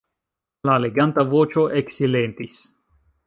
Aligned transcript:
La 0.69 0.77
leganta 0.85 1.25
voĉo 1.35 1.67
eksilentis. 1.83 2.57